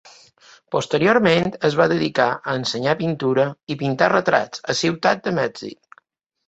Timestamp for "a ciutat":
4.75-5.25